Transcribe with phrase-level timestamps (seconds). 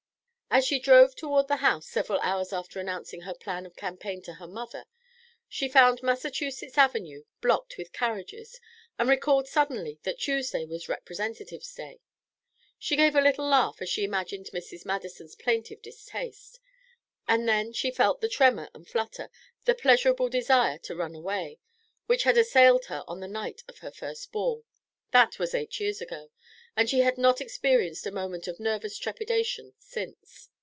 [0.53, 4.33] As she drove toward the house several hours after announcing her plan of campaign to
[4.33, 4.83] her mother,
[5.47, 8.59] she found Massachusetts Avenue blocked with carriages
[8.99, 12.01] and recalled suddenly that Tuesday was "Representatives' day."
[12.77, 14.83] She gave a little laugh as she imagined Mrs.
[14.85, 16.59] Madison's plaintive distaste.
[17.29, 19.29] And then she felt the tremor and flutter,
[19.63, 21.59] the pleasurable desire to run away,
[22.07, 24.65] which had assailed her on the night of her first ball.
[25.11, 26.29] That was eight years ago,
[26.73, 30.47] and she had not experienced a moment of nervous trepidation since.